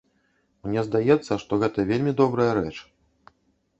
Мне 0.67 0.81
здаецца, 0.87 1.37
што 1.45 1.61
гэта 1.65 1.85
вельмі 1.93 2.11
добрая 2.23 2.49
рэч. 2.63 2.75